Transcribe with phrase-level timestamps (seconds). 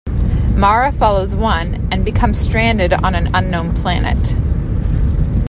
[0.57, 4.17] Mara follows one, and becomes stranded on an unknown planet.